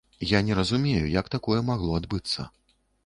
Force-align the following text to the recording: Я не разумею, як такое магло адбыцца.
Я 0.27 0.39
не 0.47 0.55
разумею, 0.59 1.11
як 1.19 1.29
такое 1.35 1.59
магло 1.69 2.01
адбыцца. 2.03 2.51